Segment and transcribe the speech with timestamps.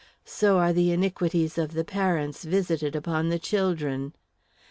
[0.25, 4.15] So are the iniquities of the parents visited upon the children.